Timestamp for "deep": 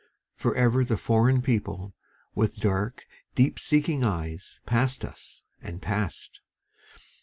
3.35-3.59